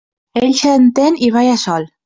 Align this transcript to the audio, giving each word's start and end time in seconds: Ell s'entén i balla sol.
Ell 0.41 0.55
s'entén 0.61 1.21
i 1.29 1.33
balla 1.37 1.61
sol. 1.67 1.91